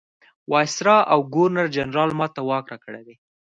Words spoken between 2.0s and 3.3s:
ما ته واک راکړی دی.